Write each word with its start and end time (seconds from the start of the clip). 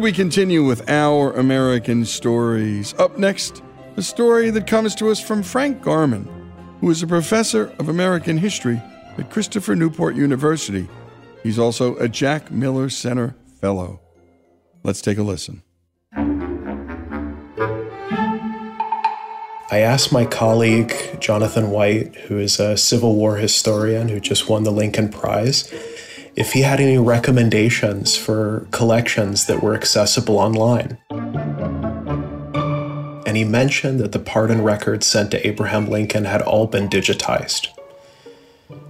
We 0.00 0.12
continue 0.12 0.64
with 0.64 0.88
our 0.88 1.32
American 1.34 2.06
stories. 2.06 2.94
Up 2.98 3.18
next, 3.18 3.62
a 3.98 4.02
story 4.02 4.48
that 4.48 4.66
comes 4.66 4.94
to 4.94 5.10
us 5.10 5.20
from 5.20 5.42
Frank 5.42 5.82
Garmon, 5.82 6.26
who 6.80 6.88
is 6.88 7.02
a 7.02 7.06
professor 7.06 7.66
of 7.78 7.90
American 7.90 8.38
history 8.38 8.80
at 9.18 9.28
Christopher 9.30 9.76
Newport 9.76 10.16
University. 10.16 10.88
He's 11.42 11.58
also 11.58 11.96
a 11.96 12.08
Jack 12.08 12.50
Miller 12.50 12.88
Center 12.88 13.36
Fellow. 13.60 14.00
Let's 14.84 15.02
take 15.02 15.18
a 15.18 15.22
listen. 15.22 15.62
I 19.72 19.80
asked 19.80 20.12
my 20.12 20.24
colleague, 20.24 20.94
Jonathan 21.20 21.70
White, 21.70 22.16
who 22.16 22.38
is 22.38 22.58
a 22.58 22.74
Civil 22.78 23.16
War 23.16 23.36
historian 23.36 24.08
who 24.08 24.18
just 24.18 24.48
won 24.48 24.62
the 24.62 24.72
Lincoln 24.72 25.10
Prize, 25.10 25.70
if 26.40 26.54
he 26.54 26.62
had 26.62 26.80
any 26.80 26.96
recommendations 26.96 28.16
for 28.16 28.66
collections 28.70 29.44
that 29.44 29.62
were 29.62 29.74
accessible 29.74 30.38
online. 30.38 30.96
And 33.26 33.36
he 33.36 33.44
mentioned 33.44 34.00
that 34.00 34.12
the 34.12 34.18
pardon 34.18 34.62
records 34.62 35.06
sent 35.06 35.32
to 35.32 35.46
Abraham 35.46 35.90
Lincoln 35.90 36.24
had 36.24 36.40
all 36.40 36.66
been 36.66 36.88
digitized. 36.88 37.68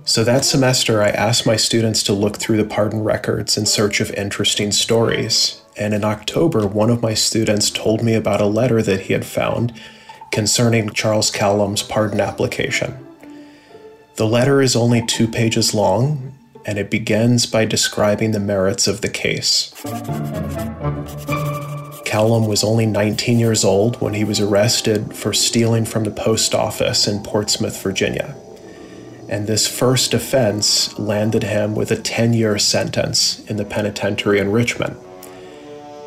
So 0.05 0.23
that 0.23 0.45
semester, 0.45 1.03
I 1.03 1.09
asked 1.09 1.45
my 1.45 1.57
students 1.57 2.05
to 2.05 2.13
look 2.13 2.37
through 2.37 2.59
the 2.59 2.65
pardon 2.65 3.03
records 3.03 3.59
in 3.59 3.67
search 3.67 4.01
of 4.01 4.13
interesting 4.13 4.71
stories. 4.71 5.61
And 5.77 5.93
in 5.93 6.05
October, 6.05 6.69
one 6.69 6.89
of 6.89 7.03
my 7.03 7.15
students 7.15 7.69
told 7.69 8.01
me 8.01 8.15
about 8.15 8.41
a 8.41 8.47
letter 8.47 8.81
that 8.81 9.01
he 9.01 9.13
had 9.13 9.27
found 9.27 9.73
concerning 10.31 10.91
Charles 10.91 11.33
Callum's 11.33 11.83
pardon 11.83 12.21
application. 12.21 12.95
The 14.15 14.27
letter 14.27 14.63
is 14.63 14.77
only 14.77 15.05
two 15.05 15.27
pages 15.27 15.75
long, 15.75 16.30
and 16.65 16.79
it 16.79 16.91
begins 16.91 17.47
by 17.47 17.65
describing 17.65 18.33
the 18.33 18.41
merits 18.41 18.87
of 18.87 19.01
the 19.01 19.09
case. 19.09 19.73
Callum 22.05 22.47
was 22.47 22.65
only 22.65 22.87
19 22.87 23.39
years 23.39 23.65
old 23.65 24.01
when 24.01 24.15
he 24.15 24.25
was 24.25 24.41
arrested 24.41 25.15
for 25.15 25.33
stealing 25.33 25.85
from 25.85 26.05
the 26.05 26.11
post 26.11 26.55
office 26.55 27.07
in 27.07 27.23
Portsmouth, 27.23 27.81
Virginia. 27.83 28.35
And 29.29 29.47
this 29.47 29.69
first 29.69 30.13
offense 30.13 30.99
landed 30.99 31.45
him 31.45 31.77
with 31.77 31.93
a 31.93 31.97
10 31.97 32.33
year 32.33 32.59
sentence 32.59 33.39
in 33.45 33.57
the 33.59 33.65
penitentiary 33.65 34.41
in 34.41 34.51
Richmond. 34.51 34.97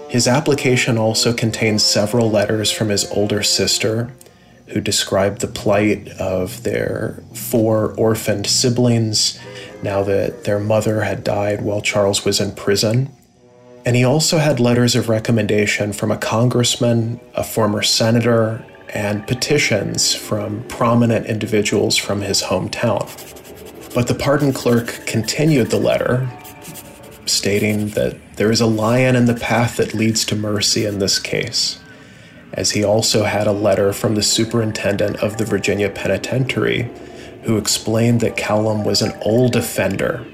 His 0.10 0.28
application 0.28 0.98
also 0.98 1.34
contains 1.34 1.84
several 1.84 2.30
letters 2.30 2.70
from 2.70 2.90
his 2.90 3.10
older 3.12 3.42
sister, 3.42 4.12
who 4.68 4.82
described 4.82 5.40
the 5.42 5.48
plight 5.48 6.08
of 6.20 6.64
their 6.64 7.24
four 7.34 7.94
orphaned 7.94 8.46
siblings 8.46 9.40
now 9.84 10.02
that 10.04 10.46
their 10.46 10.60
mother 10.60 11.02
had 11.02 11.24
died 11.24 11.62
while 11.62 11.82
Charles 11.82 12.24
was 12.24 12.40
in 12.40 12.56
prison. 12.56 13.10
And 13.86 13.96
he 13.96 14.06
also 14.06 14.38
had 14.38 14.62
letters 14.62 14.96
of 14.96 15.10
recommendation 15.10 15.92
from 15.92 16.10
a 16.10 16.18
congressman, 16.18 17.20
a 17.36 17.44
former 17.44 17.84
senator, 17.84 18.66
and 18.94 19.28
petitions 19.28 20.16
from 20.16 20.64
prominent 20.64 21.26
individuals 21.26 21.98
from 21.98 22.22
his 22.22 22.42
hometown. 22.42 23.10
But 23.94 24.08
the 24.08 24.16
pardon 24.16 24.54
clerk 24.54 25.06
continued 25.06 25.70
the 25.70 25.80
letter, 25.80 26.30
stating 27.26 27.90
that 27.90 28.16
there 28.38 28.52
is 28.52 28.62
a 28.62 28.66
lion 28.66 29.16
in 29.16 29.26
the 29.26 29.36
path 29.36 29.78
that 29.78 29.94
leads 29.94 30.26
to 30.26 30.36
mercy 30.36 30.86
in 30.86 31.00
this 31.00 31.20
case, 31.20 31.80
as 32.54 32.72
he 32.72 32.84
also 32.84 33.24
had 33.24 33.48
a 33.48 33.52
letter 33.52 33.92
from 33.92 34.16
the 34.16 34.24
superintendent 34.24 35.18
of 35.18 35.38
the 35.38 35.46
Virginia 35.46 35.90
Penitentiary 35.90 36.90
who 37.46 37.58
explained 37.58 38.22
that 38.22 38.38
Callum 38.38 38.84
was 38.84 39.02
an 39.02 39.14
old 39.22 39.56
offender 39.56 40.26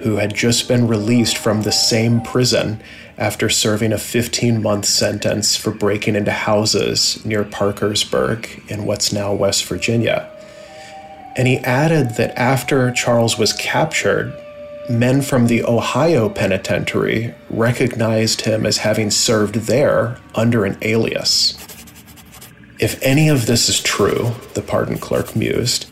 who 0.00 0.16
had 0.16 0.34
just 0.34 0.68
been 0.68 0.86
released 0.86 1.36
from 1.36 1.62
the 1.62 1.72
same 1.72 2.20
prison 2.20 2.80
after 3.16 3.48
serving 3.48 3.92
a 3.92 3.98
15 3.98 4.62
month 4.62 4.84
sentence 4.84 5.56
for 5.56 5.72
breaking 5.72 6.14
into 6.14 6.30
houses 6.30 7.24
near 7.24 7.44
Parkersburg 7.44 8.62
in 8.68 8.86
what's 8.86 9.12
now 9.12 9.32
West 9.32 9.64
Virginia. 9.64 10.30
And 11.36 11.48
he 11.48 11.58
added 11.58 12.16
that 12.16 12.36
after 12.38 12.90
Charles 12.92 13.38
was 13.38 13.52
captured, 13.52 14.32
men 14.88 15.20
from 15.20 15.46
the 15.46 15.64
Ohio 15.64 16.28
penitentiary 16.28 17.34
recognized 17.50 18.42
him 18.42 18.64
as 18.64 18.78
having 18.78 19.10
served 19.10 19.54
there 19.54 20.18
under 20.34 20.64
an 20.64 20.78
alias. 20.82 21.56
If 22.78 23.02
any 23.02 23.28
of 23.28 23.46
this 23.46 23.68
is 23.68 23.80
true, 23.80 24.32
the 24.54 24.62
pardon 24.62 24.98
clerk 24.98 25.34
mused, 25.34 25.90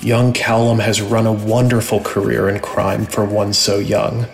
young 0.00 0.32
Callum 0.32 0.78
has 0.78 1.02
run 1.02 1.26
a 1.26 1.32
wonderful 1.32 2.00
career 2.00 2.48
in 2.48 2.60
crime 2.60 3.04
for 3.04 3.24
one 3.24 3.52
so 3.52 3.78
young, 3.78 4.26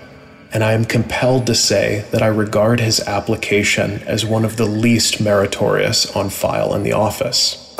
and 0.53 0.63
I 0.63 0.73
am 0.73 0.85
compelled 0.85 1.47
to 1.47 1.55
say 1.55 2.05
that 2.11 2.23
I 2.23 2.27
regard 2.27 2.81
his 2.81 3.01
application 3.01 4.03
as 4.03 4.27
one 4.27 4.45
of 4.45 4.57
the 4.57 4.67
least 4.67 5.21
meritorious 5.21 6.15
on 6.15 6.29
file 6.29 6.75
in 6.75 6.83
the 6.83 6.93
office. 6.93 7.75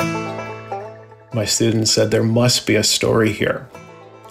My 1.33 1.45
student 1.45 1.87
said 1.87 2.11
there 2.11 2.23
must 2.23 2.65
be 2.65 2.75
a 2.75 2.83
story 2.83 3.31
here. 3.31 3.67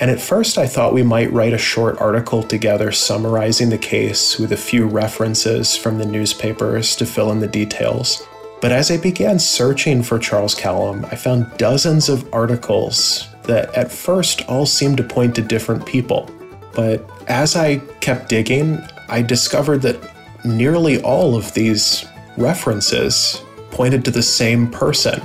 And 0.01 0.11
at 0.11 0.21
first, 0.21 0.59
I 0.59 0.67
thought 0.67 0.93
we 0.93 1.05
might 1.05 1.33
write 1.33 1.53
a 1.53 1.59
short 1.59 2.01
article 2.01 2.43
together 2.43 2.91
summarizing 2.91 3.71
the 3.71 3.79
case 3.79 4.39
with 4.39 4.51
a 4.51 4.57
few 4.57 4.87
references 4.87 5.77
from 5.77 5.99
the 5.99 6.07
newspapers 6.07 6.97
to 6.97 7.07
fill 7.07 7.31
in 7.31 7.39
the 7.39 7.47
details. 7.47 8.27
But 8.61 8.73
as 8.73 8.91
I 8.91 8.97
began 8.97 9.39
searching 9.39 10.03
for 10.03 10.19
Charles 10.19 10.55
Callum, 10.55 11.05
I 11.07 11.17
found 11.17 11.57
dozens 11.59 12.09
of 12.09 12.33
articles 12.33 13.29
that 13.43 13.75
at 13.75 13.93
first 13.93 14.43
all 14.49 14.67
seemed 14.67 14.97
to 14.97 15.05
point 15.05 15.35
to 15.35 15.43
different 15.43 15.85
people. 15.85 16.31
But 16.75 17.09
as 17.29 17.57
I 17.57 17.79
kept 18.01 18.29
digging, 18.29 18.81
I 19.09 19.23
discovered 19.23 19.83
that 19.83 20.01
nearly 20.45 21.01
all 21.03 21.37
of 21.37 21.53
these 21.55 22.07
references 22.37 23.43
pointed 23.71 24.05
to 24.05 24.11
the 24.11 24.23
same 24.23 24.71
person. 24.71 25.23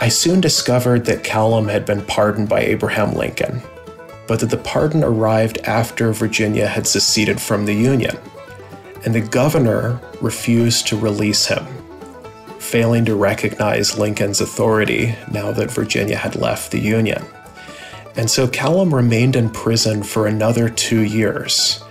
I 0.00 0.08
soon 0.08 0.40
discovered 0.40 1.04
that 1.06 1.24
Callum 1.24 1.68
had 1.68 1.84
been 1.86 2.04
pardoned 2.06 2.48
by 2.48 2.60
Abraham 2.60 3.12
Lincoln, 3.12 3.62
but 4.26 4.40
that 4.40 4.50
the 4.50 4.56
pardon 4.56 5.04
arrived 5.04 5.58
after 5.58 6.12
Virginia 6.12 6.66
had 6.66 6.86
seceded 6.86 7.40
from 7.40 7.66
the 7.66 7.74
Union, 7.74 8.16
and 9.04 9.14
the 9.14 9.20
governor 9.20 10.00
refused 10.20 10.86
to 10.88 10.96
release 10.96 11.46
him 11.46 11.66
failing 12.70 13.04
to 13.04 13.16
recognize 13.16 13.98
Lincoln's 13.98 14.40
authority 14.40 15.16
now 15.32 15.50
that 15.50 15.72
Virginia 15.72 16.16
had 16.16 16.36
left 16.36 16.70
the 16.70 16.78
Union. 16.78 17.24
And 18.16 18.30
so 18.30 18.46
Callum 18.46 18.94
remained 18.94 19.34
in 19.34 19.50
prison 19.50 20.04
for 20.04 20.28
another 20.28 20.68
two 20.68 21.00
years 21.00 21.82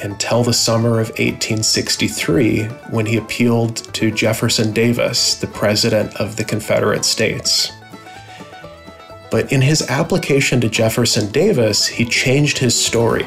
until 0.00 0.42
the 0.42 0.54
summer 0.54 1.00
of 1.00 1.08
1863 1.10 2.64
when 2.90 3.04
he 3.04 3.18
appealed 3.18 3.76
to 3.92 4.10
Jefferson 4.10 4.72
Davis, 4.72 5.34
the 5.34 5.46
President 5.48 6.14
of 6.16 6.36
the 6.36 6.44
Confederate 6.44 7.04
States. 7.04 7.72
But 9.30 9.52
in 9.52 9.60
his 9.60 9.86
application 9.90 10.62
to 10.62 10.70
Jefferson 10.70 11.30
Davis, 11.30 11.86
he 11.86 12.06
changed 12.06 12.56
his 12.56 12.80
story. 12.82 13.26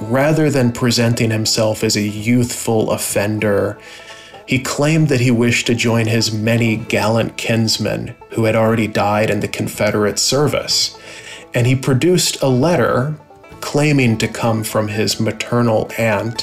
Rather 0.00 0.50
than 0.50 0.72
presenting 0.72 1.30
himself 1.30 1.84
as 1.84 1.96
a 1.96 2.02
youthful 2.02 2.90
offender 2.92 3.78
he 4.46 4.60
claimed 4.60 5.08
that 5.08 5.20
he 5.20 5.30
wished 5.30 5.66
to 5.66 5.74
join 5.74 6.06
his 6.06 6.32
many 6.32 6.76
gallant 6.76 7.36
kinsmen 7.36 8.14
who 8.30 8.44
had 8.44 8.54
already 8.54 8.86
died 8.86 9.28
in 9.28 9.40
the 9.40 9.48
Confederate 9.48 10.18
service, 10.18 10.96
and 11.52 11.66
he 11.66 11.74
produced 11.74 12.40
a 12.42 12.48
letter 12.48 13.16
claiming 13.60 14.16
to 14.18 14.28
come 14.28 14.62
from 14.62 14.86
his 14.86 15.18
maternal 15.18 15.90
aunt, 15.98 16.42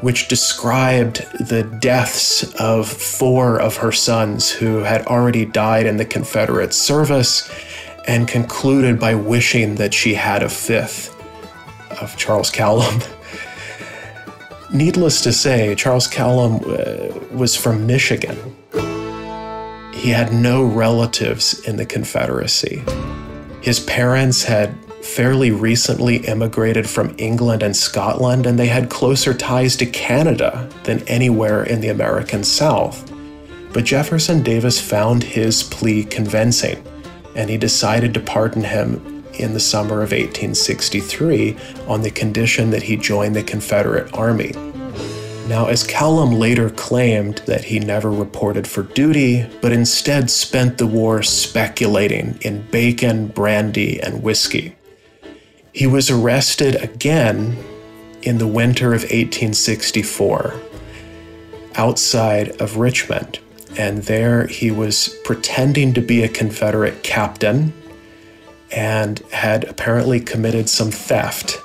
which 0.00 0.28
described 0.28 1.26
the 1.38 1.62
deaths 1.80 2.44
of 2.54 2.88
four 2.88 3.60
of 3.60 3.76
her 3.76 3.92
sons 3.92 4.50
who 4.50 4.78
had 4.78 5.06
already 5.06 5.44
died 5.44 5.86
in 5.86 5.98
the 5.98 6.04
Confederate 6.04 6.72
service, 6.72 7.50
and 8.08 8.26
concluded 8.26 8.98
by 8.98 9.14
wishing 9.14 9.74
that 9.74 9.92
she 9.92 10.14
had 10.14 10.42
a 10.42 10.48
fifth 10.48 11.14
of 12.00 12.16
Charles 12.16 12.50
Callum. 12.50 13.00
Needless 14.72 15.20
to 15.22 15.34
say, 15.34 15.74
Charles 15.74 16.06
Callum 16.06 16.62
uh, 16.64 17.36
was 17.36 17.54
from 17.54 17.86
Michigan. 17.86 18.56
He 19.92 20.08
had 20.08 20.32
no 20.32 20.64
relatives 20.64 21.60
in 21.68 21.76
the 21.76 21.84
Confederacy. 21.84 22.82
His 23.60 23.80
parents 23.80 24.44
had 24.44 24.74
fairly 25.04 25.50
recently 25.50 26.16
immigrated 26.26 26.88
from 26.88 27.14
England 27.18 27.62
and 27.62 27.76
Scotland, 27.76 28.46
and 28.46 28.58
they 28.58 28.68
had 28.68 28.88
closer 28.88 29.34
ties 29.34 29.76
to 29.76 29.84
Canada 29.86 30.70
than 30.84 31.06
anywhere 31.06 31.64
in 31.64 31.82
the 31.82 31.88
American 31.88 32.42
South. 32.42 33.12
But 33.74 33.84
Jefferson 33.84 34.42
Davis 34.42 34.80
found 34.80 35.22
his 35.22 35.62
plea 35.62 36.02
convincing, 36.02 36.82
and 37.36 37.50
he 37.50 37.58
decided 37.58 38.14
to 38.14 38.20
pardon 38.20 38.64
him 38.64 39.21
in 39.34 39.54
the 39.54 39.60
summer 39.60 40.02
of 40.02 40.12
1863 40.12 41.56
on 41.86 42.02
the 42.02 42.10
condition 42.10 42.70
that 42.70 42.82
he 42.82 42.96
join 42.96 43.32
the 43.32 43.42
Confederate 43.42 44.12
Army. 44.14 44.52
Now, 45.48 45.66
as 45.66 45.84
Callum 45.84 46.32
later 46.32 46.70
claimed 46.70 47.38
that 47.46 47.64
he 47.64 47.80
never 47.80 48.10
reported 48.10 48.66
for 48.66 48.84
duty, 48.84 49.46
but 49.60 49.72
instead 49.72 50.30
spent 50.30 50.78
the 50.78 50.86
war 50.86 51.22
speculating 51.22 52.38
in 52.42 52.62
bacon, 52.70 53.26
brandy, 53.26 54.00
and 54.00 54.22
whiskey. 54.22 54.76
He 55.72 55.86
was 55.86 56.10
arrested 56.10 56.76
again 56.76 57.56
in 58.22 58.38
the 58.38 58.46
winter 58.46 58.94
of 58.94 59.02
1864 59.02 60.54
outside 61.74 62.60
of 62.60 62.76
Richmond, 62.76 63.40
and 63.76 64.04
there 64.04 64.46
he 64.46 64.70
was 64.70 65.08
pretending 65.24 65.92
to 65.94 66.00
be 66.00 66.22
a 66.22 66.28
Confederate 66.28 67.02
captain 67.02 67.72
and 68.72 69.18
had 69.30 69.64
apparently 69.64 70.18
committed 70.18 70.68
some 70.68 70.90
theft. 70.90 71.58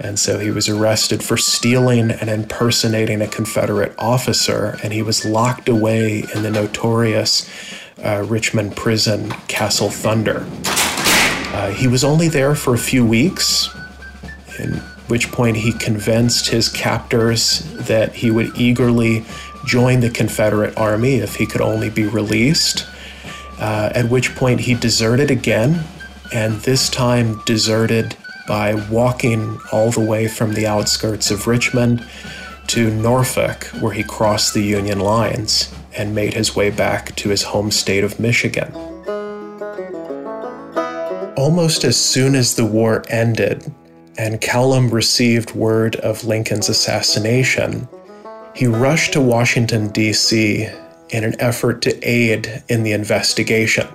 And 0.00 0.18
so 0.18 0.38
he 0.38 0.50
was 0.50 0.68
arrested 0.68 1.22
for 1.22 1.36
stealing 1.36 2.10
and 2.10 2.28
impersonating 2.28 3.20
a 3.22 3.28
Confederate 3.28 3.94
officer, 3.98 4.78
and 4.82 4.92
he 4.92 5.02
was 5.02 5.24
locked 5.24 5.68
away 5.68 6.24
in 6.34 6.42
the 6.42 6.50
notorious 6.50 7.48
uh, 8.04 8.24
Richmond 8.26 8.76
prison, 8.76 9.30
Castle 9.48 9.90
Thunder. 9.90 10.46
Uh, 11.54 11.70
he 11.70 11.86
was 11.86 12.02
only 12.02 12.28
there 12.28 12.54
for 12.54 12.74
a 12.74 12.78
few 12.78 13.06
weeks, 13.06 13.68
in 14.58 14.74
which 15.06 15.30
point 15.30 15.56
he 15.56 15.72
convinced 15.72 16.48
his 16.48 16.68
captors 16.68 17.60
that 17.86 18.14
he 18.14 18.30
would 18.30 18.56
eagerly 18.58 19.24
join 19.64 20.00
the 20.00 20.10
Confederate 20.10 20.76
Army 20.76 21.16
if 21.16 21.36
he 21.36 21.46
could 21.46 21.60
only 21.60 21.88
be 21.88 22.04
released. 22.04 22.86
Uh, 23.60 23.92
at 23.94 24.10
which 24.10 24.34
point 24.34 24.60
he 24.60 24.74
deserted 24.74 25.30
again 25.30 25.84
and 26.34 26.54
this 26.62 26.90
time 26.90 27.40
deserted 27.44 28.16
by 28.46 28.74
walking 28.90 29.58
all 29.72 29.90
the 29.92 30.04
way 30.04 30.26
from 30.26 30.52
the 30.52 30.66
outskirts 30.66 31.30
of 31.30 31.46
Richmond 31.46 32.04
to 32.66 32.90
Norfolk, 32.90 33.64
where 33.80 33.92
he 33.92 34.02
crossed 34.02 34.52
the 34.52 34.62
Union 34.62 34.98
lines 34.98 35.72
and 35.96 36.14
made 36.14 36.34
his 36.34 36.56
way 36.56 36.70
back 36.70 37.14
to 37.16 37.28
his 37.28 37.44
home 37.44 37.70
state 37.70 38.02
of 38.02 38.18
Michigan. 38.18 38.74
Almost 41.36 41.84
as 41.84 41.96
soon 41.96 42.34
as 42.34 42.56
the 42.56 42.66
war 42.66 43.04
ended 43.08 43.72
and 44.18 44.40
Callum 44.40 44.90
received 44.90 45.54
word 45.54 45.96
of 45.96 46.24
Lincoln's 46.24 46.68
assassination, 46.68 47.88
he 48.54 48.66
rushed 48.66 49.12
to 49.12 49.20
Washington, 49.20 49.88
D.C. 49.88 50.68
in 51.10 51.24
an 51.24 51.40
effort 51.40 51.80
to 51.82 52.08
aid 52.08 52.62
in 52.68 52.82
the 52.82 52.92
investigation. 52.92 53.86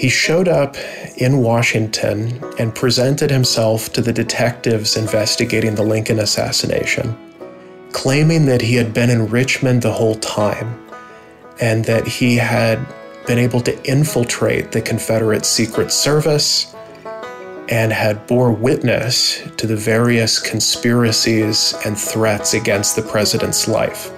He 0.00 0.08
showed 0.08 0.48
up 0.48 0.78
in 1.18 1.42
Washington 1.42 2.42
and 2.58 2.74
presented 2.74 3.30
himself 3.30 3.92
to 3.92 4.00
the 4.00 4.14
detectives 4.14 4.96
investigating 4.96 5.74
the 5.74 5.82
Lincoln 5.82 6.20
assassination, 6.20 7.14
claiming 7.92 8.46
that 8.46 8.62
he 8.62 8.76
had 8.76 8.94
been 8.94 9.10
in 9.10 9.28
Richmond 9.28 9.82
the 9.82 9.92
whole 9.92 10.14
time 10.14 10.82
and 11.60 11.84
that 11.84 12.08
he 12.08 12.36
had 12.36 12.78
been 13.26 13.36
able 13.36 13.60
to 13.60 13.78
infiltrate 13.84 14.72
the 14.72 14.80
Confederate 14.80 15.44
Secret 15.44 15.92
Service 15.92 16.74
and 17.68 17.92
had 17.92 18.26
bore 18.26 18.52
witness 18.52 19.46
to 19.58 19.66
the 19.66 19.76
various 19.76 20.38
conspiracies 20.38 21.74
and 21.84 21.98
threats 21.98 22.54
against 22.54 22.96
the 22.96 23.02
president's 23.02 23.68
life. 23.68 24.10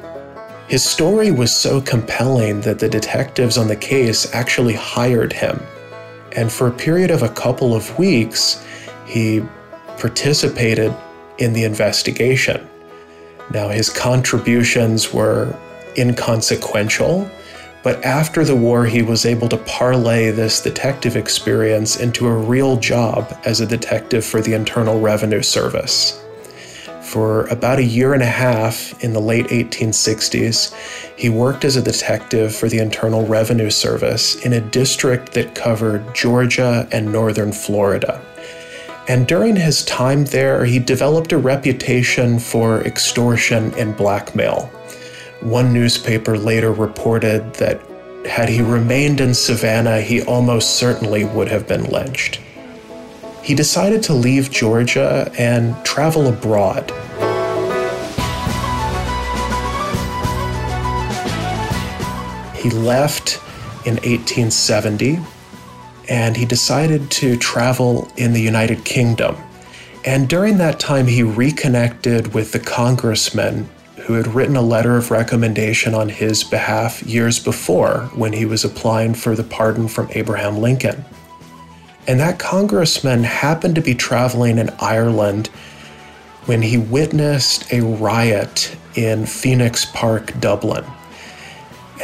His 0.69 0.85
story 0.85 1.33
was 1.33 1.53
so 1.53 1.81
compelling 1.81 2.61
that 2.61 2.79
the 2.79 2.89
detectives 2.89 3.59
on 3.59 3.67
the 3.67 3.75
case 3.75 4.33
actually 4.33 4.75
hired 4.75 5.33
him. 5.33 5.61
And 6.37 6.51
for 6.51 6.67
a 6.67 6.73
period 6.73 7.11
of 7.11 7.23
a 7.23 7.29
couple 7.29 7.75
of 7.75 7.99
weeks, 7.99 8.65
he 9.07 9.43
participated 9.99 10.95
in 11.39 11.53
the 11.53 11.65
investigation. 11.65 12.69
Now, 13.53 13.69
his 13.69 13.91
contributions 13.91 15.13
were 15.13 15.55
inconsequential, 15.97 17.31
but 17.83 18.03
after 18.05 18.45
the 18.45 18.57
war, 18.57 18.87
he 18.87 19.03
was 19.03 19.27
able 19.27 19.49
to 19.49 19.57
parlay 19.59 20.31
this 20.31 20.63
detective 20.63 21.17
experience 21.17 21.97
into 21.97 22.27
a 22.29 22.35
real 22.35 22.77
job 22.77 23.37
as 23.45 23.61
a 23.61 23.67
detective 23.67 24.25
for 24.25 24.41
the 24.41 24.55
Internal 24.55 25.01
Revenue 25.01 25.43
Service. 25.43 26.23
For 27.13 27.45
about 27.49 27.79
a 27.79 27.85
year 27.85 28.15
and 28.15 28.23
a 28.23 28.25
half 28.25 28.99
in 29.05 29.13
the 29.13 29.21
late 29.21 29.49
1860s, 29.49 30.73
he 31.15 31.29
worked 31.29 31.63
as 31.63 31.77
a 31.77 31.83
detective 31.83 32.57
for 32.57 32.71
the 32.71 32.79
Internal 32.79 33.27
Revenue 33.27 33.69
Service 33.69 34.37
in 34.37 34.55
a 34.55 34.63
district 34.63 35.35
that 35.35 35.55
covered 35.55 36.15
Georgia 36.15 36.89
and 36.91 37.13
northern 37.13 37.53
Florida. 37.53 38.19
And 39.09 39.29
during 39.29 39.57
his 39.57 39.85
time 39.85 40.25
there, 40.25 40.65
he 40.65 40.79
developed 40.79 41.33
a 41.33 41.37
reputation 41.37 42.39
for 42.39 42.81
extortion 42.81 43.75
and 43.75 43.95
blackmail. 43.95 44.71
One 45.43 45.71
newspaper 45.71 46.39
later 46.39 46.73
reported 46.73 47.53
that 47.57 47.79
had 48.25 48.49
he 48.49 48.63
remained 48.63 49.21
in 49.21 49.35
Savannah, 49.35 50.01
he 50.01 50.23
almost 50.23 50.77
certainly 50.77 51.27
would 51.27 51.49
have 51.49 51.69
been 51.69 51.85
lynched. 51.85 52.41
He 53.43 53.55
decided 53.55 54.05
to 54.05 54.15
leave 54.15 54.51
Georgia 54.51 55.33
and 55.37 55.75
travel 55.85 56.29
abroad. 56.29 56.91
He 62.57 62.71
left 62.71 63.41
in 63.85 63.95
1870 63.97 65.19
and 66.09 66.37
he 66.37 66.45
decided 66.45 67.11
to 67.11 67.37
travel 67.37 68.09
in 68.17 68.33
the 68.33 68.41
United 68.41 68.85
Kingdom. 68.85 69.37
And 70.05 70.29
during 70.29 70.59
that 70.59 70.79
time, 70.79 71.07
he 71.09 71.25
reconnected 71.25 72.35
with 72.35 72.53
the 72.53 72.61
congressman 72.61 73.69
who 74.03 74.15
had 74.15 74.29
written 74.29 74.57
a 74.57 74.63
letter 74.63 74.97
of 74.97 75.11
recommendation 75.11 75.95
on 75.95 76.09
his 76.09 76.45
behalf 76.45 77.03
years 77.03 77.39
before 77.39 78.11
when 78.15 78.33
he 78.33 78.45
was 78.45 78.65
applying 78.65 79.15
for 79.15 79.35
the 79.35 79.45
pardon 79.45 79.89
from 79.89 80.09
Abraham 80.13 80.59
Lincoln. 80.59 81.05
And 82.07 82.19
that 82.21 82.39
congressman 82.39 83.23
happened 83.25 83.77
to 83.77 83.81
be 83.81 83.95
traveling 83.95 84.59
in 84.59 84.71
Ireland 84.81 85.49
when 86.47 86.63
he 86.63 86.77
witnessed 86.77 87.73
a 87.73 87.81
riot 87.81 88.77
in 88.95 89.27
Phoenix 89.27 89.85
Park, 89.85 90.39
Dublin. 90.41 90.85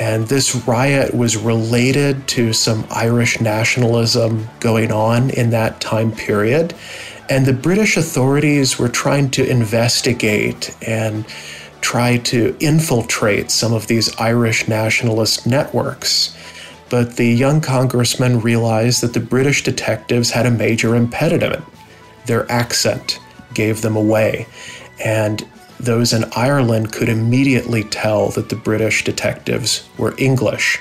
And 0.00 0.28
this 0.28 0.54
riot 0.54 1.12
was 1.12 1.36
related 1.36 2.28
to 2.28 2.52
some 2.52 2.86
Irish 2.90 3.40
nationalism 3.40 4.48
going 4.60 4.92
on 4.92 5.30
in 5.30 5.50
that 5.50 5.80
time 5.80 6.12
period. 6.12 6.74
And 7.28 7.44
the 7.44 7.52
British 7.52 7.96
authorities 7.96 8.78
were 8.78 8.88
trying 8.88 9.30
to 9.32 9.44
investigate 9.44 10.74
and 10.86 11.26
try 11.80 12.18
to 12.18 12.56
infiltrate 12.60 13.50
some 13.50 13.72
of 13.72 13.88
these 13.88 14.16
Irish 14.18 14.68
nationalist 14.68 15.46
networks. 15.46 16.36
But 16.90 17.16
the 17.16 17.26
young 17.26 17.60
congressman 17.60 18.40
realized 18.40 19.02
that 19.02 19.12
the 19.12 19.20
British 19.20 19.62
detectives 19.62 20.30
had 20.30 20.46
a 20.46 20.50
major 20.50 20.96
impediment. 20.96 21.64
Their 22.26 22.50
accent 22.50 23.20
gave 23.54 23.82
them 23.82 23.96
away. 23.96 24.46
And 25.04 25.46
those 25.78 26.12
in 26.12 26.24
Ireland 26.34 26.92
could 26.92 27.08
immediately 27.08 27.84
tell 27.84 28.30
that 28.30 28.48
the 28.48 28.56
British 28.56 29.04
detectives 29.04 29.88
were 29.98 30.14
English. 30.18 30.80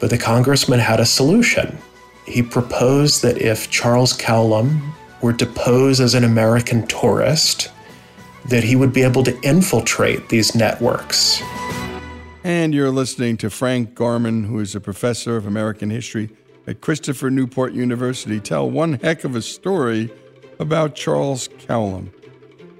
But 0.00 0.10
the 0.10 0.18
congressman 0.18 0.80
had 0.80 1.00
a 1.00 1.06
solution. 1.06 1.76
He 2.24 2.42
proposed 2.42 3.22
that 3.22 3.38
if 3.38 3.70
Charles 3.70 4.12
Callum 4.12 4.94
were 5.20 5.34
to 5.34 5.46
pose 5.46 6.00
as 6.00 6.14
an 6.14 6.24
American 6.24 6.86
tourist, 6.86 7.70
that 8.46 8.64
he 8.64 8.76
would 8.76 8.92
be 8.92 9.02
able 9.02 9.22
to 9.24 9.38
infiltrate 9.42 10.28
these 10.28 10.54
networks. 10.54 11.42
And 12.42 12.72
you're 12.72 12.90
listening 12.90 13.36
to 13.38 13.50
Frank 13.50 13.94
Garmon, 13.94 14.46
who 14.46 14.60
is 14.60 14.74
a 14.74 14.80
professor 14.80 15.36
of 15.36 15.46
American 15.46 15.90
history 15.90 16.30
at 16.66 16.80
Christopher 16.80 17.28
Newport 17.28 17.74
University, 17.74 18.40
tell 18.40 18.70
one 18.70 18.94
heck 18.94 19.24
of 19.24 19.36
a 19.36 19.42
story 19.42 20.10
about 20.58 20.94
Charles 20.94 21.50
Callum. 21.58 22.10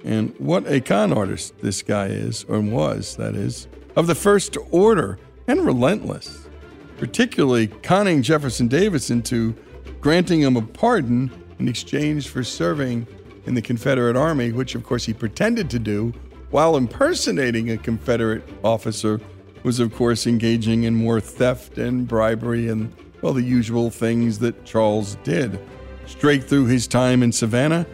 And 0.03 0.33
what 0.39 0.65
a 0.65 0.81
con 0.81 1.13
artist 1.13 1.59
this 1.59 1.83
guy 1.83 2.07
is, 2.07 2.43
or 2.45 2.59
was, 2.59 3.15
that 3.17 3.35
is, 3.35 3.67
of 3.95 4.07
the 4.07 4.15
first 4.15 4.57
order 4.71 5.19
and 5.47 5.63
relentless, 5.63 6.47
particularly 6.97 7.67
conning 7.67 8.23
Jefferson 8.23 8.67
Davis 8.67 9.11
into 9.11 9.55
granting 9.99 10.41
him 10.41 10.57
a 10.57 10.63
pardon 10.63 11.29
in 11.59 11.67
exchange 11.67 12.29
for 12.29 12.43
serving 12.43 13.05
in 13.45 13.53
the 13.53 13.61
Confederate 13.61 14.15
Army, 14.15 14.51
which 14.51 14.73
of 14.73 14.83
course 14.83 15.05
he 15.05 15.13
pretended 15.13 15.69
to 15.69 15.77
do 15.77 16.11
while 16.49 16.77
impersonating 16.77 17.69
a 17.69 17.77
Confederate 17.77 18.43
officer, 18.63 19.21
was 19.63 19.79
of 19.79 19.93
course 19.93 20.27
engaging 20.27 20.83
in 20.83 20.95
more 20.95 21.19
theft 21.19 21.77
and 21.77 22.07
bribery 22.07 22.69
and, 22.69 22.93
well, 23.21 23.33
the 23.33 23.43
usual 23.43 23.89
things 23.89 24.39
that 24.39 24.65
Charles 24.65 25.15
did. 25.23 25.59
Straight 26.05 26.43
through 26.43 26.65
his 26.65 26.87
time 26.87 27.23
in 27.23 27.31
Savannah, 27.31 27.85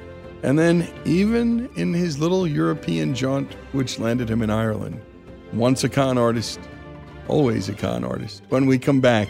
and 0.44 0.58
then 0.58 0.88
even 1.06 1.70
in 1.76 1.94
his 1.94 2.20
little 2.20 2.48
European 2.48 3.14
jaunt, 3.14 3.52
which 3.74 4.00
landed 4.00 4.30
him 4.30 4.42
in 4.42 4.50
Ireland. 4.50 5.02
Once 5.54 5.84
a 5.84 5.90
con 5.90 6.18
artist, 6.18 6.60
always 7.28 7.70
a 7.70 7.74
con 7.74 8.04
artist. 8.04 8.44
When 8.50 8.66
we 8.66 8.80
come 8.80 9.02
back, 9.02 9.28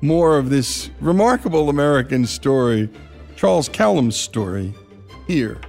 more 0.00 0.38
of 0.38 0.50
this 0.50 0.90
remarkable 1.00 1.68
American 1.68 2.26
story, 2.26 2.88
Charles 3.36 3.68
Callum's 3.68 4.16
story, 4.16 4.74
here 5.26 5.60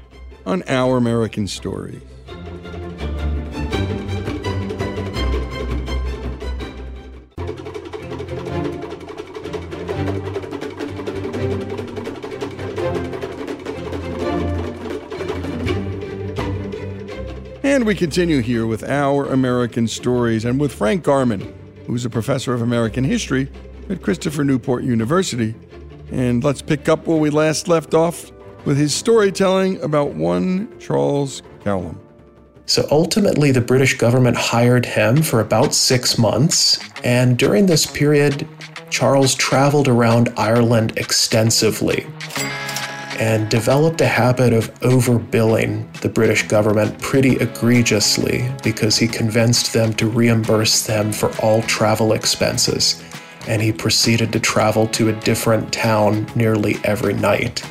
on 0.46 0.64
Our 0.68 0.98
American 0.98 1.48
Stories. 1.48 2.02
And 17.72 17.86
we 17.86 17.96
continue 17.96 18.42
here 18.42 18.66
with 18.66 18.84
Our 18.84 19.28
American 19.28 19.88
Stories 19.88 20.44
and 20.44 20.60
with 20.60 20.74
Frank 20.74 21.06
Garmon, 21.06 21.54
who's 21.88 22.04
a 22.04 22.10
professor 22.10 22.54
of 22.54 22.62
American 22.62 23.06
history 23.06 23.50
at 23.90 24.02
Christopher 24.02 24.44
Newport 24.44 24.84
University. 24.84 25.56
And 26.12 26.44
let's 26.44 26.62
pick 26.62 26.90
up 26.90 27.08
where 27.08 27.18
we 27.18 27.30
last 27.30 27.70
left 27.70 27.94
off 27.94 28.30
with 28.66 28.78
his 28.78 28.94
storytelling 28.94 29.82
about 29.84 30.10
one 30.16 30.78
Charles 30.80 31.44
Callum. 31.64 31.98
So 32.66 32.86
ultimately, 32.92 33.52
the 33.54 33.62
British 33.62 33.98
government 33.98 34.36
hired 34.36 34.86
him 34.86 35.22
for 35.22 35.40
about 35.40 35.74
six 35.74 36.18
months. 36.18 36.78
And 37.06 37.38
during 37.40 37.68
this 37.68 37.86
period, 37.86 38.46
Charles 38.90 39.34
traveled 39.34 39.88
around 39.88 40.28
Ireland 40.36 40.98
extensively 40.98 42.06
and 43.22 43.48
developed 43.50 44.02
a 44.02 44.08
habit 44.08 44.52
of 44.52 44.74
overbilling 44.80 45.86
the 46.02 46.10
British 46.10 46.48
government 46.48 47.00
pretty 47.04 47.36
egregiously 47.36 48.52
because 48.64 48.98
he 48.98 49.08
convinced 49.08 49.74
them 49.74 49.94
to 49.94 50.10
reimburse 50.10 50.88
them 50.88 51.14
for 51.14 51.32
all 51.40 51.62
travel 51.62 52.14
expenses. 52.14 53.00
And 53.48 53.62
he 53.62 53.72
proceeded 53.72 54.34
to 54.34 54.40
travel 54.40 54.88
to 54.88 55.10
a 55.10 55.14
different 55.14 55.72
town 55.72 56.26
nearly 56.36 56.78
every 56.84 57.14
night 57.14 57.64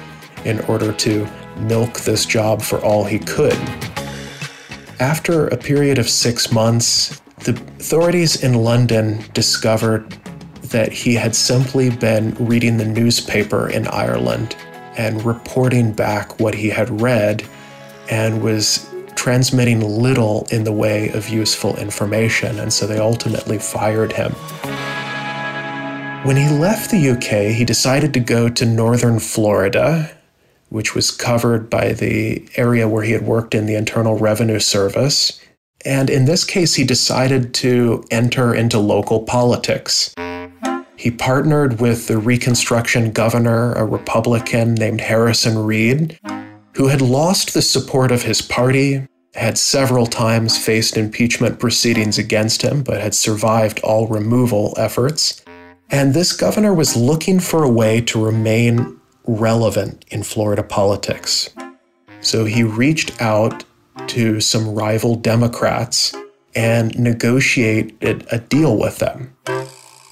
in 0.45 0.61
order 0.67 0.93
to 0.93 1.29
milk 1.57 1.99
this 1.99 2.25
job 2.27 2.63
for 2.63 2.79
all 2.85 3.03
he 3.03 3.19
could. 3.19 3.59
After 5.01 5.49
a 5.49 5.57
period 5.57 5.99
of 5.99 6.09
six 6.09 6.53
months, 6.53 7.21
the 7.39 7.61
authorities 7.81 8.45
in 8.45 8.55
London 8.55 9.25
discovered 9.33 10.13
that 10.71 10.93
he 10.93 11.15
had 11.15 11.35
simply 11.35 11.91
been 11.91 12.37
reading 12.39 12.77
the 12.77 12.85
newspaper 12.85 13.69
in 13.69 13.89
Ireland 13.89 14.55
and 14.97 15.25
reporting 15.25 15.93
back 15.93 16.39
what 16.41 16.55
he 16.55 16.69
had 16.69 17.01
read 17.01 17.45
and 18.11 18.43
was 18.43 18.89
transmitting 19.15 19.81
little 19.81 20.47
in 20.51 20.65
the 20.65 20.73
way 20.73 21.11
of 21.11 21.29
useful 21.29 21.77
information. 21.77 22.59
And 22.59 22.73
so 22.73 22.87
they 22.87 22.99
ultimately 22.99 23.59
fired 23.59 24.13
him. 24.13 24.33
When 26.25 26.37
he 26.37 26.49
left 26.49 26.91
the 26.91 27.11
UK, 27.11 27.55
he 27.55 27.65
decided 27.65 28.13
to 28.15 28.21
go 28.21 28.49
to 28.49 28.67
northern 28.67 29.19
Florida 29.21 30.11
which 30.71 30.95
was 30.95 31.11
covered 31.11 31.69
by 31.69 31.93
the 31.93 32.49
area 32.57 32.89
where 32.89 33.03
he 33.03 33.13
had 33.13 33.27
worked 33.27 33.55
in 33.55 33.67
the 33.67 33.75
Internal 33.75 34.17
Revenue 34.17 34.61
Service. 34.61 35.41
And 35.85 36.09
in 36.09 36.25
this 36.25 36.45
case, 36.45 36.75
he 36.75 36.85
decided 36.85 37.53
to 37.55 38.05
enter 38.11 38.55
into 38.55 38.79
local 38.79 39.23
politics. 39.23 40.15
He 41.01 41.11
partnered 41.11 41.81
with 41.81 42.09
the 42.09 42.19
Reconstruction 42.19 43.13
governor, 43.13 43.73
a 43.73 43.87
Republican 43.87 44.75
named 44.75 45.01
Harrison 45.01 45.57
Reed, 45.57 46.21
who 46.77 46.89
had 46.89 47.01
lost 47.01 47.55
the 47.55 47.63
support 47.63 48.13
of 48.13 48.25
his 48.25 48.43
party, 48.43 49.07
had 49.35 49.57
several 49.57 50.05
times 50.05 50.63
faced 50.63 50.99
impeachment 50.99 51.59
proceedings 51.59 52.19
against 52.19 52.61
him, 52.61 52.83
but 52.83 53.01
had 53.01 53.15
survived 53.15 53.81
all 53.81 54.09
removal 54.09 54.75
efforts. 54.77 55.43
And 55.89 56.13
this 56.13 56.35
governor 56.35 56.75
was 56.75 56.95
looking 56.95 57.41
for 57.41 57.65
a 57.65 57.71
way 57.71 58.03
to 58.03 58.23
remain 58.23 59.01
relevant 59.25 60.05
in 60.09 60.23
Florida 60.23 60.63
politics. 60.63 61.49
So 62.21 62.45
he 62.45 62.63
reached 62.63 63.23
out 63.23 63.65
to 64.09 64.39
some 64.43 64.75
rival 64.75 65.15
Democrats 65.15 66.15
and 66.55 66.95
negotiated 66.99 68.27
a 68.31 68.39
deal 68.39 68.77
with 68.77 68.99
them 68.99 69.35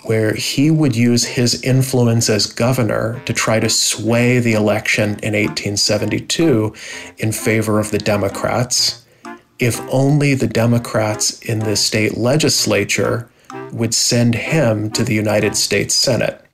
where 0.04 0.34
he 0.34 0.70
would 0.70 0.94
use 0.94 1.24
his 1.24 1.62
influence 1.62 2.30
as 2.30 2.46
governor 2.46 3.20
to 3.26 3.32
try 3.32 3.60
to 3.60 3.68
sway 3.68 4.38
the 4.38 4.52
election 4.52 5.10
in 5.22 5.34
1872 5.34 6.72
in 7.18 7.32
favor 7.32 7.78
of 7.78 7.90
the 7.90 7.98
Democrats, 7.98 9.04
if 9.58 9.80
only 9.90 10.34
the 10.34 10.46
Democrats 10.46 11.40
in 11.42 11.58
the 11.60 11.76
state 11.76 12.16
legislature 12.16 13.28
would 13.72 13.94
send 13.94 14.34
him 14.34 14.90
to 14.90 15.02
the 15.02 15.14
United 15.14 15.56
States 15.56 15.94
Senate. 15.94 16.44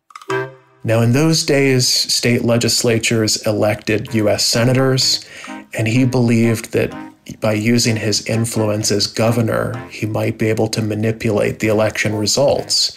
Now, 0.87 1.01
in 1.01 1.13
those 1.13 1.45
days, 1.45 1.89
state 1.89 2.45
legislatures 2.45 3.47
elected 3.47 4.15
U.S. 4.15 4.45
senators, 4.45 5.25
and 5.73 5.89
he 5.89 6.05
believed 6.05 6.73
that 6.73 6.93
by 7.41 7.53
using 7.53 7.97
his 7.97 8.27
influence 8.27 8.91
as 8.91 9.07
governor, 9.07 9.77
he 9.91 10.07
might 10.07 10.39
be 10.39 10.49
able 10.49 10.69
to 10.69 10.83
manipulate 10.83 11.59
the 11.59 11.69
election 11.69 12.15
results. 12.15 12.97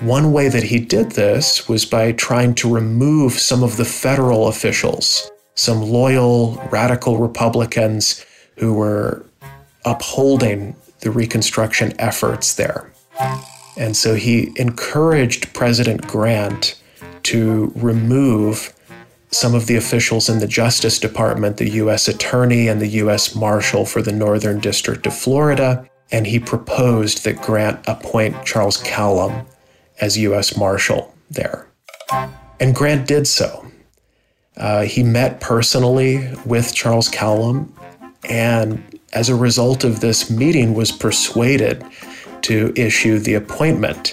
One 0.00 0.32
way 0.32 0.48
that 0.48 0.64
he 0.64 0.78
did 0.78 1.12
this 1.12 1.68
was 1.68 1.84
by 1.84 2.12
trying 2.12 2.54
to 2.56 2.72
remove 2.72 3.34
some 3.34 3.62
of 3.62 3.76
the 3.76 3.84
federal 3.84 4.48
officials, 4.48 5.30
some 5.54 5.82
loyal 5.82 6.56
radical 6.70 7.18
Republicans 7.18 8.24
who 8.56 8.74
were 8.74 9.24
upholding 9.84 10.74
the 11.00 11.10
Reconstruction 11.10 11.92
efforts 11.98 12.54
there. 12.54 12.90
And 13.76 13.96
so 13.96 14.14
he 14.14 14.52
encouraged 14.56 15.52
President 15.54 16.06
Grant 16.06 16.80
to 17.24 17.72
remove 17.76 18.74
some 19.30 19.54
of 19.54 19.66
the 19.66 19.76
officials 19.76 20.28
in 20.28 20.40
the 20.40 20.46
Justice 20.46 20.98
Department, 20.98 21.56
the 21.56 21.70
U.S. 21.70 22.08
Attorney 22.08 22.68
and 22.68 22.80
the 22.80 22.88
U.S. 22.88 23.34
Marshal 23.34 23.86
for 23.86 24.02
the 24.02 24.12
Northern 24.12 24.58
District 24.58 25.06
of 25.06 25.16
Florida, 25.16 25.88
and 26.10 26.26
he 26.26 26.38
proposed 26.38 27.24
that 27.24 27.40
Grant 27.40 27.80
appoint 27.86 28.44
Charles 28.44 28.76
Callum 28.78 29.46
as 30.00 30.18
U.S. 30.18 30.56
Marshal 30.56 31.14
there. 31.30 31.68
And 32.58 32.74
Grant 32.74 33.06
did 33.06 33.26
so. 33.26 33.66
Uh, 34.56 34.82
he 34.82 35.02
met 35.02 35.40
personally 35.40 36.28
with 36.44 36.74
Charles 36.74 37.08
Callum, 37.08 37.72
and 38.28 38.98
as 39.12 39.28
a 39.28 39.36
result 39.36 39.84
of 39.84 40.00
this 40.00 40.28
meeting, 40.30 40.74
was 40.74 40.90
persuaded 40.90 41.84
to 42.42 42.72
issue 42.76 43.18
the 43.18 43.34
appointment 43.34 44.12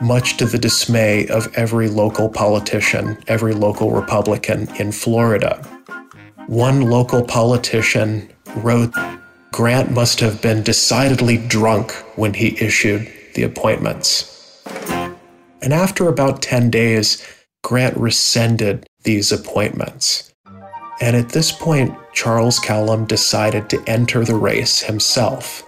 much 0.00 0.36
to 0.36 0.46
the 0.46 0.58
dismay 0.58 1.26
of 1.28 1.52
every 1.54 1.88
local 1.88 2.28
politician, 2.28 3.18
every 3.26 3.54
local 3.54 3.90
Republican 3.90 4.68
in 4.76 4.92
Florida. 4.92 5.62
One 6.46 6.82
local 6.82 7.22
politician 7.24 8.30
wrote 8.56 8.92
Grant 9.52 9.90
must 9.90 10.20
have 10.20 10.42
been 10.42 10.62
decidedly 10.62 11.38
drunk 11.38 11.92
when 12.16 12.34
he 12.34 12.58
issued 12.60 13.10
the 13.34 13.44
appointments. 13.44 14.62
And 15.62 15.72
after 15.72 16.08
about 16.08 16.42
10 16.42 16.70
days, 16.70 17.24
Grant 17.62 17.96
rescinded 17.96 18.86
these 19.04 19.32
appointments. 19.32 20.34
And 21.00 21.16
at 21.16 21.30
this 21.30 21.50
point, 21.52 21.96
Charles 22.12 22.58
Callum 22.58 23.06
decided 23.06 23.70
to 23.70 23.82
enter 23.86 24.24
the 24.24 24.34
race 24.34 24.80
himself 24.80 25.64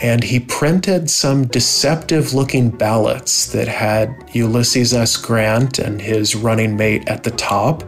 and 0.00 0.24
he 0.24 0.40
printed 0.40 1.10
some 1.10 1.46
deceptive 1.46 2.32
looking 2.32 2.70
ballots 2.70 3.52
that 3.52 3.68
had 3.68 4.14
Ulysses 4.32 4.94
S. 4.94 5.16
Grant 5.16 5.78
and 5.78 6.00
his 6.00 6.34
running 6.34 6.76
mate 6.76 7.06
at 7.08 7.22
the 7.22 7.30
top. 7.32 7.84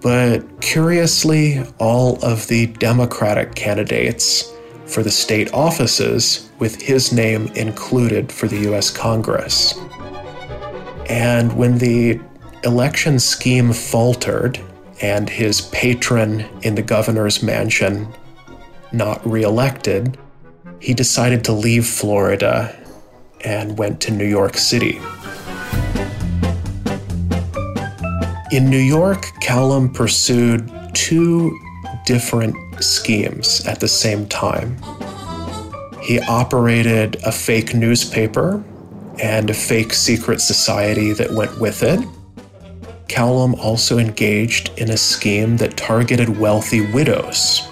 But 0.00 0.60
curiously, 0.60 1.64
all 1.78 2.22
of 2.24 2.46
the 2.46 2.66
Democratic 2.66 3.54
candidates 3.54 4.52
for 4.86 5.02
the 5.02 5.10
state 5.10 5.52
offices 5.52 6.50
with 6.58 6.80
his 6.80 7.12
name 7.12 7.48
included 7.56 8.30
for 8.30 8.46
the 8.46 8.70
US 8.70 8.90
Congress. 8.90 9.74
And 11.08 11.52
when 11.56 11.78
the 11.78 12.20
election 12.62 13.18
scheme 13.18 13.72
faltered 13.72 14.60
and 15.02 15.28
his 15.28 15.62
patron 15.62 16.46
in 16.62 16.76
the 16.76 16.82
governor's 16.82 17.42
mansion 17.42 18.06
not 18.92 19.26
reelected, 19.26 20.16
he 20.80 20.94
decided 20.94 21.44
to 21.44 21.52
leave 21.52 21.86
Florida 21.86 22.76
and 23.42 23.78
went 23.78 24.00
to 24.02 24.10
New 24.10 24.26
York 24.26 24.56
City. 24.56 25.00
In 28.52 28.70
New 28.70 28.76
York, 28.76 29.26
Callum 29.40 29.92
pursued 29.92 30.70
two 30.94 31.58
different 32.06 32.54
schemes 32.82 33.66
at 33.66 33.80
the 33.80 33.88
same 33.88 34.26
time. 34.28 34.76
He 36.02 36.20
operated 36.20 37.16
a 37.24 37.32
fake 37.32 37.74
newspaper 37.74 38.62
and 39.18 39.50
a 39.50 39.54
fake 39.54 39.92
secret 39.92 40.40
society 40.40 41.12
that 41.14 41.32
went 41.32 41.58
with 41.60 41.82
it. 41.82 42.06
Callum 43.08 43.54
also 43.54 43.98
engaged 43.98 44.70
in 44.78 44.90
a 44.90 44.96
scheme 44.96 45.56
that 45.58 45.76
targeted 45.76 46.38
wealthy 46.38 46.92
widows 46.92 47.68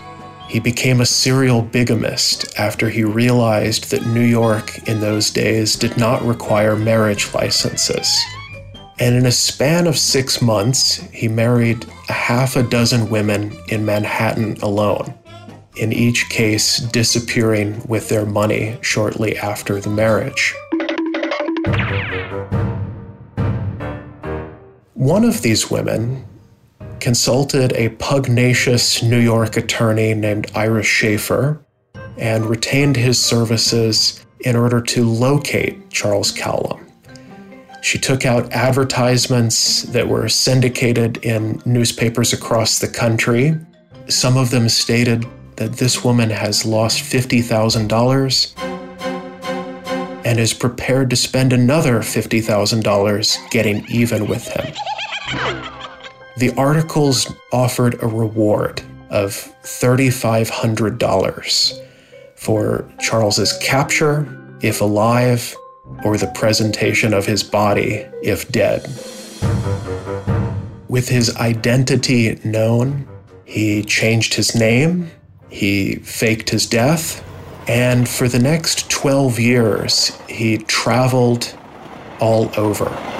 he 0.52 0.60
became 0.60 1.00
a 1.00 1.06
serial 1.06 1.62
bigamist 1.62 2.58
after 2.58 2.90
he 2.90 3.02
realized 3.02 3.90
that 3.90 4.04
New 4.04 4.20
York 4.20 4.86
in 4.86 5.00
those 5.00 5.30
days 5.30 5.76
did 5.76 5.96
not 5.96 6.22
require 6.22 6.76
marriage 6.76 7.32
licenses. 7.32 8.06
And 8.98 9.14
in 9.14 9.24
a 9.24 9.32
span 9.32 9.86
of 9.86 9.96
six 9.96 10.42
months, 10.42 10.96
he 11.10 11.26
married 11.26 11.86
a 12.10 12.12
half 12.12 12.54
a 12.56 12.62
dozen 12.62 13.08
women 13.08 13.56
in 13.68 13.86
Manhattan 13.86 14.58
alone, 14.60 15.14
in 15.76 15.90
each 15.90 16.28
case 16.28 16.80
disappearing 16.80 17.82
with 17.88 18.10
their 18.10 18.26
money 18.26 18.76
shortly 18.82 19.38
after 19.38 19.80
the 19.80 19.88
marriage. 19.88 20.54
One 24.92 25.24
of 25.24 25.40
these 25.40 25.70
women 25.70 26.26
consulted 27.02 27.72
a 27.72 27.88
pugnacious 27.98 29.02
New 29.02 29.18
York 29.18 29.56
attorney 29.56 30.14
named 30.14 30.48
Ira 30.54 30.84
Shaffer 30.84 31.60
and 32.16 32.46
retained 32.46 32.96
his 32.96 33.18
services 33.22 34.24
in 34.40 34.54
order 34.54 34.80
to 34.80 35.04
locate 35.04 35.90
Charles 35.90 36.30
Callum. 36.30 36.86
She 37.82 37.98
took 37.98 38.24
out 38.24 38.52
advertisements 38.52 39.82
that 39.82 40.06
were 40.06 40.28
syndicated 40.28 41.16
in 41.24 41.60
newspapers 41.66 42.32
across 42.32 42.78
the 42.78 42.86
country. 42.86 43.56
Some 44.06 44.36
of 44.36 44.50
them 44.50 44.68
stated 44.68 45.26
that 45.56 45.72
this 45.72 46.04
woman 46.04 46.30
has 46.30 46.64
lost 46.64 47.02
$50,000 47.02 48.52
and 50.24 50.38
is 50.38 50.54
prepared 50.54 51.10
to 51.10 51.16
spend 51.16 51.52
another 51.52 51.98
$50,000 51.98 53.50
getting 53.50 53.84
even 53.88 54.28
with 54.28 54.46
him. 54.46 54.72
The 56.36 56.52
articles 56.56 57.32
offered 57.52 58.02
a 58.02 58.06
reward 58.06 58.80
of 59.10 59.32
$3,500 59.64 61.80
for 62.36 62.90
Charles's 62.98 63.52
capture, 63.58 64.26
if 64.62 64.80
alive, 64.80 65.54
or 66.04 66.16
the 66.16 66.32
presentation 66.34 67.12
of 67.12 67.26
his 67.26 67.44
body, 67.44 68.06
if 68.22 68.50
dead. 68.50 68.88
With 70.88 71.10
his 71.10 71.36
identity 71.36 72.40
known, 72.44 73.06
he 73.44 73.82
changed 73.82 74.32
his 74.34 74.54
name, 74.54 75.10
he 75.50 75.96
faked 75.96 76.48
his 76.48 76.64
death, 76.66 77.22
and 77.68 78.08
for 78.08 78.26
the 78.26 78.38
next 78.38 78.88
12 78.90 79.38
years, 79.38 80.16
he 80.28 80.56
traveled 80.58 81.54
all 82.20 82.50
over. 82.56 83.11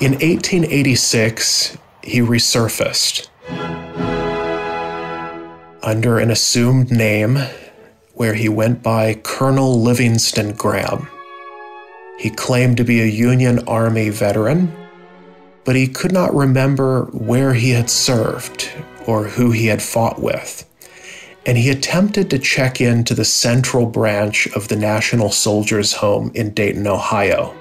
In 0.00 0.14
1886, 0.14 1.78
he 2.02 2.18
resurfaced 2.18 3.28
under 5.84 6.18
an 6.18 6.32
assumed 6.32 6.90
name 6.90 7.38
where 8.14 8.34
he 8.34 8.48
went 8.48 8.82
by 8.82 9.14
Colonel 9.14 9.80
Livingston 9.80 10.54
Graham. 10.54 11.08
He 12.18 12.28
claimed 12.28 12.76
to 12.78 12.84
be 12.84 13.00
a 13.00 13.06
Union 13.06 13.60
Army 13.68 14.10
veteran, 14.10 14.74
but 15.64 15.76
he 15.76 15.86
could 15.86 16.12
not 16.12 16.34
remember 16.34 17.04
where 17.12 17.54
he 17.54 17.70
had 17.70 17.88
served 17.88 18.72
or 19.06 19.28
who 19.28 19.52
he 19.52 19.66
had 19.66 19.80
fought 19.80 20.20
with. 20.20 20.68
And 21.46 21.56
he 21.56 21.70
attempted 21.70 22.30
to 22.30 22.38
check 22.40 22.80
into 22.80 23.14
the 23.14 23.24
central 23.24 23.86
branch 23.86 24.48
of 24.56 24.66
the 24.66 24.76
National 24.76 25.30
Soldiers 25.30 25.92
Home 25.94 26.32
in 26.34 26.52
Dayton, 26.52 26.88
Ohio. 26.88 27.54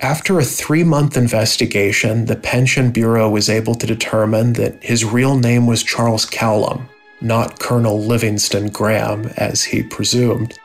After 0.00 0.38
a 0.38 0.44
three 0.44 0.84
month 0.84 1.16
investigation, 1.16 2.26
the 2.26 2.36
Pension 2.36 2.90
Bureau 2.90 3.30
was 3.30 3.48
able 3.48 3.74
to 3.76 3.86
determine 3.86 4.52
that 4.54 4.82
his 4.82 5.06
real 5.06 5.36
name 5.36 5.66
was 5.66 5.82
Charles 5.82 6.26
Callum, 6.26 6.88
not 7.22 7.58
Colonel 7.58 7.98
Livingston 8.02 8.68
Graham, 8.68 9.32
as 9.38 9.64
he 9.64 9.82
presumed, 9.82 10.58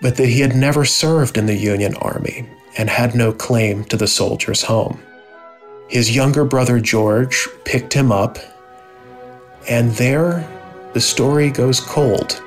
but 0.00 0.16
that 0.16 0.28
he 0.28 0.40
had 0.40 0.56
never 0.56 0.86
served 0.86 1.36
in 1.36 1.44
the 1.44 1.54
Union 1.54 1.94
Army 1.96 2.48
and 2.78 2.88
had 2.88 3.14
no 3.14 3.30
claim 3.30 3.84
to 3.84 3.96
the 3.96 4.06
soldier's 4.06 4.62
home. 4.62 4.98
His 5.88 6.14
younger 6.14 6.44
brother 6.44 6.80
George 6.80 7.46
picked 7.64 7.92
him 7.92 8.10
up, 8.10 8.38
and 9.68 9.92
there 9.92 10.48
the 10.94 11.00
story 11.00 11.50
goes 11.50 11.80
cold. 11.80 12.42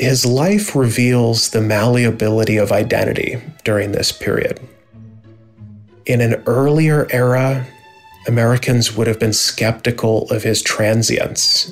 His 0.00 0.24
life 0.24 0.74
reveals 0.74 1.50
the 1.50 1.60
malleability 1.60 2.56
of 2.56 2.72
identity 2.72 3.36
during 3.64 3.92
this 3.92 4.12
period. 4.12 4.58
In 6.06 6.22
an 6.22 6.42
earlier 6.46 7.06
era, 7.10 7.66
Americans 8.26 8.96
would 8.96 9.06
have 9.06 9.20
been 9.20 9.34
skeptical 9.34 10.22
of 10.30 10.42
his 10.42 10.62
transience. 10.62 11.70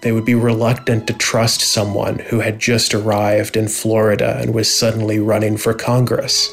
They 0.00 0.12
would 0.12 0.24
be 0.24 0.34
reluctant 0.34 1.06
to 1.08 1.12
trust 1.12 1.60
someone 1.60 2.20
who 2.20 2.40
had 2.40 2.58
just 2.58 2.94
arrived 2.94 3.54
in 3.54 3.68
Florida 3.68 4.38
and 4.40 4.54
was 4.54 4.74
suddenly 4.74 5.18
running 5.18 5.58
for 5.58 5.74
Congress. 5.74 6.50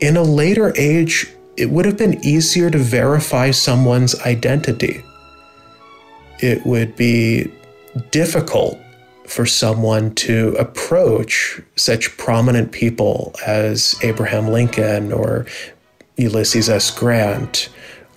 In 0.00 0.16
a 0.16 0.22
later 0.22 0.72
age, 0.74 1.26
it 1.58 1.68
would 1.68 1.84
have 1.84 1.98
been 1.98 2.24
easier 2.24 2.70
to 2.70 2.78
verify 2.78 3.50
someone's 3.50 4.18
identity. 4.22 5.04
It 6.40 6.64
would 6.64 6.96
be 6.96 7.52
difficult 8.10 8.78
for 9.28 9.44
someone 9.46 10.14
to 10.14 10.54
approach 10.58 11.60
such 11.76 12.16
prominent 12.16 12.72
people 12.72 13.34
as 13.46 13.94
Abraham 14.02 14.48
Lincoln 14.48 15.12
or 15.12 15.46
Ulysses 16.16 16.68
S. 16.68 16.90
Grant. 16.90 17.68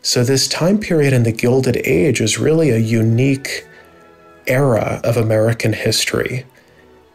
So, 0.01 0.23
this 0.23 0.47
time 0.47 0.79
period 0.79 1.13
in 1.13 1.23
the 1.23 1.31
Gilded 1.31 1.77
Age 1.85 2.21
is 2.21 2.39
really 2.39 2.71
a 2.71 2.77
unique 2.77 3.67
era 4.47 4.99
of 5.03 5.17
American 5.17 5.73
history 5.73 6.45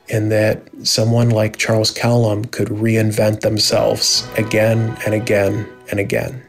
in 0.08 0.28
that 0.28 0.62
someone 0.84 1.30
like 1.30 1.56
Charles 1.56 1.90
Callum 1.90 2.44
could 2.44 2.68
reinvent 2.68 3.40
themselves 3.40 4.28
again 4.36 4.96
and 5.04 5.14
again 5.14 5.66
and 5.90 5.98
again. 5.98 6.42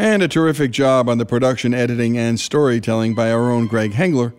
And 0.00 0.22
a 0.22 0.28
terrific 0.28 0.70
job 0.70 1.10
on 1.10 1.18
the 1.18 1.26
production, 1.26 1.74
editing, 1.74 2.16
and 2.16 2.40
storytelling 2.40 3.14
by 3.14 3.30
our 3.30 3.50
own 3.50 3.66
Greg 3.66 3.92
Hengler. 3.92 4.32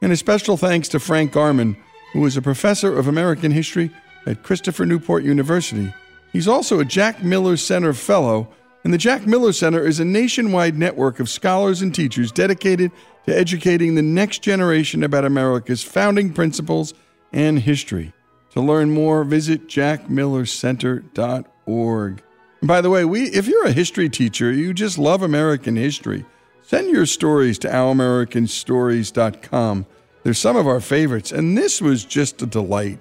And 0.00 0.10
a 0.10 0.16
special 0.16 0.56
thanks 0.56 0.88
to 0.88 0.98
Frank 0.98 1.34
Garmon, 1.34 1.76
who 2.14 2.24
is 2.24 2.38
a 2.38 2.42
professor 2.42 2.98
of 2.98 3.08
American 3.08 3.50
history 3.50 3.90
at 4.24 4.42
Christopher 4.42 4.86
Newport 4.86 5.22
University. 5.22 5.92
He's 6.32 6.48
also 6.48 6.80
a 6.80 6.86
Jack 6.86 7.22
Miller 7.22 7.58
Center 7.58 7.92
Fellow, 7.92 8.48
and 8.84 8.94
the 8.94 8.96
Jack 8.96 9.26
Miller 9.26 9.52
Center 9.52 9.86
is 9.86 10.00
a 10.00 10.04
nationwide 10.06 10.78
network 10.78 11.20
of 11.20 11.28
scholars 11.28 11.82
and 11.82 11.94
teachers 11.94 12.32
dedicated 12.32 12.90
to 13.26 13.36
educating 13.36 13.94
the 13.94 14.00
next 14.00 14.38
generation 14.38 15.02
about 15.02 15.26
America's 15.26 15.82
founding 15.82 16.32
principles 16.32 16.94
and 17.34 17.58
history. 17.58 18.14
To 18.52 18.62
learn 18.62 18.92
more, 18.92 19.24
visit 19.24 19.68
jackmillercenter.org. 19.68 22.22
By 22.62 22.80
the 22.80 22.90
way, 22.90 23.04
we 23.04 23.24
if 23.24 23.48
you're 23.48 23.66
a 23.66 23.72
history 23.72 24.08
teacher, 24.08 24.52
you 24.52 24.72
just 24.72 24.96
love 24.96 25.22
American 25.22 25.74
history, 25.74 26.24
send 26.62 26.90
your 26.90 27.06
stories 27.06 27.58
to 27.60 27.68
ouramericanstories.com. 27.68 29.86
They're 30.22 30.34
some 30.34 30.56
of 30.56 30.68
our 30.68 30.80
favorites, 30.80 31.32
and 31.32 31.58
this 31.58 31.82
was 31.82 32.04
just 32.04 32.40
a 32.40 32.46
delight. 32.46 33.00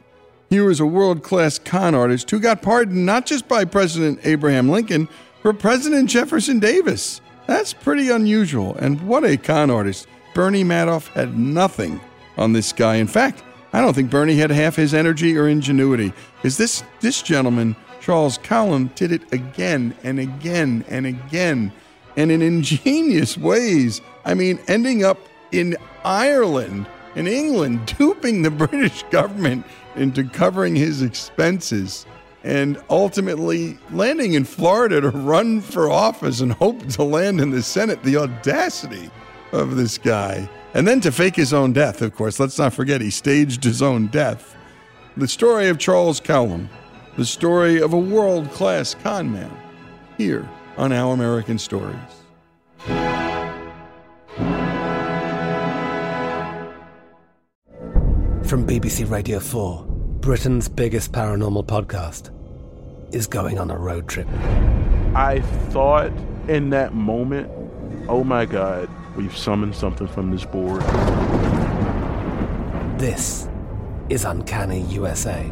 Here 0.49 0.65
was 0.65 0.79
a 0.79 0.85
world 0.87 1.21
class 1.21 1.59
con 1.59 1.93
artist 1.93 2.31
who 2.31 2.39
got 2.39 2.63
pardoned 2.63 3.05
not 3.05 3.27
just 3.27 3.47
by 3.47 3.65
President 3.65 4.19
Abraham 4.23 4.67
Lincoln, 4.67 5.07
but 5.43 5.59
President 5.59 6.09
Jefferson 6.09 6.59
Davis. 6.59 7.21
That's 7.45 7.71
pretty 7.71 8.09
unusual, 8.09 8.73
and 8.77 8.99
what 9.07 9.23
a 9.23 9.37
con 9.37 9.69
artist. 9.69 10.07
Bernie 10.33 10.63
Madoff 10.63 11.09
had 11.09 11.37
nothing 11.37 12.01
on 12.35 12.53
this 12.53 12.73
guy. 12.73 12.95
In 12.95 13.05
fact, 13.05 13.43
I 13.73 13.81
don't 13.81 13.93
think 13.93 14.09
Bernie 14.09 14.37
had 14.37 14.49
half 14.49 14.75
his 14.75 14.95
energy 14.95 15.37
or 15.37 15.47
ingenuity, 15.47 16.13
Is 16.43 16.57
this, 16.57 16.83
this 16.99 17.21
gentleman, 17.21 17.75
Charles 18.01 18.39
Callum, 18.39 18.87
did 18.95 19.11
it 19.11 19.31
again 19.31 19.95
and 20.03 20.19
again 20.19 20.83
and 20.89 21.05
again, 21.05 21.71
and 22.17 22.31
in 22.31 22.41
ingenious 22.41 23.37
ways. 23.37 24.01
I 24.25 24.33
mean, 24.33 24.59
ending 24.67 25.05
up 25.05 25.19
in 25.51 25.77
Ireland 26.03 26.87
and 27.15 27.27
England, 27.27 27.93
duping 27.97 28.41
the 28.41 28.51
British 28.51 29.03
government 29.03 29.65
into 29.95 30.23
covering 30.23 30.75
his 30.75 31.01
expenses 31.01 32.05
and 32.43 32.81
ultimately 32.89 33.77
landing 33.91 34.33
in 34.33 34.45
Florida 34.45 34.99
to 34.99 35.09
run 35.09 35.61
for 35.61 35.91
office 35.91 36.41
and 36.41 36.53
hope 36.53 36.85
to 36.87 37.03
land 37.03 37.39
in 37.39 37.51
the 37.51 37.61
Senate. 37.61 38.01
The 38.03 38.17
audacity 38.17 39.11
of 39.51 39.75
this 39.75 39.97
guy. 39.97 40.49
And 40.73 40.87
then 40.87 41.01
to 41.01 41.11
fake 41.11 41.35
his 41.35 41.53
own 41.53 41.73
death, 41.73 42.01
of 42.01 42.15
course. 42.15 42.39
Let's 42.39 42.57
not 42.57 42.73
forget, 42.73 43.01
he 43.01 43.11
staged 43.11 43.63
his 43.63 43.81
own 43.81 44.07
death. 44.07 44.55
The 45.17 45.27
story 45.27 45.67
of 45.67 45.77
Charles 45.77 46.19
Callum, 46.19 46.69
the 47.21 47.25
story 47.27 47.79
of 47.79 47.93
a 47.93 47.99
world 47.99 48.49
class 48.49 48.95
con 48.95 49.31
man, 49.31 49.55
here 50.17 50.49
on 50.75 50.91
Our 50.91 51.13
American 51.13 51.59
Stories. 51.59 51.95
From 58.43 58.65
BBC 58.65 59.07
Radio 59.07 59.39
4, 59.39 59.85
Britain's 60.21 60.67
biggest 60.67 61.11
paranormal 61.11 61.67
podcast 61.67 62.31
is 63.13 63.27
going 63.27 63.59
on 63.59 63.69
a 63.69 63.77
road 63.77 64.07
trip. 64.07 64.27
I 65.13 65.41
thought 65.69 66.11
in 66.47 66.71
that 66.71 66.95
moment, 66.95 67.51
oh 68.09 68.23
my 68.23 68.47
God, 68.47 68.89
we've 69.15 69.37
summoned 69.37 69.75
something 69.75 70.07
from 70.07 70.31
this 70.31 70.43
board. 70.43 70.81
This 72.99 73.47
is 74.09 74.25
Uncanny 74.25 74.81
USA. 74.85 75.51